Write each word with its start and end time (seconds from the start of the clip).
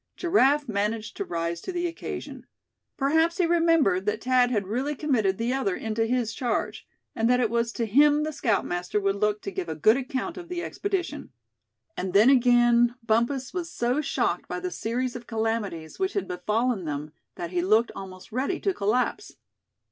Giraffe 0.17 0.67
managed 0.67 1.15
to 1.17 1.23
rise 1.25 1.61
to 1.61 1.71
the 1.71 1.85
occasion. 1.85 2.47
Perhaps 2.97 3.37
he 3.37 3.45
remembered 3.45 4.07
that 4.07 4.23
Thad 4.23 4.49
had 4.49 4.65
really 4.65 4.95
committed 4.95 5.37
the 5.37 5.53
other 5.53 5.75
into 5.75 6.07
his 6.07 6.33
charge; 6.33 6.87
and 7.15 7.29
that 7.29 7.39
it 7.39 7.51
was 7.51 7.71
to 7.73 7.85
him 7.85 8.23
the 8.23 8.33
scoutmaster 8.33 8.99
would 8.99 9.15
look 9.17 9.43
to 9.43 9.51
give 9.51 9.69
a 9.69 9.75
good 9.75 9.97
account 9.97 10.37
of 10.37 10.49
the 10.49 10.63
expedition. 10.63 11.29
And 11.95 12.13
then 12.13 12.31
again, 12.31 12.95
Bumpus 13.03 13.53
was 13.53 13.71
so 13.71 14.01
shocked 14.01 14.47
by 14.47 14.59
the 14.59 14.71
series 14.71 15.15
of 15.15 15.27
calamities 15.27 15.99
which 15.99 16.13
had 16.13 16.27
befallen 16.27 16.85
them 16.85 17.11
that 17.35 17.51
he 17.51 17.61
looked 17.61 17.91
almost 17.95 18.31
ready 18.31 18.59
to 18.59 18.73
collapse. 18.73 19.35